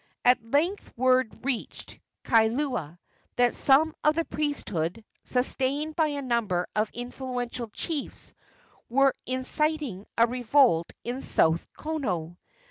[0.25, 2.97] At length word reached Kailua
[3.35, 8.33] that some of the priesthood, sustained by a number of influential chiefs,
[8.89, 12.37] were inciting a revolt in South Kono.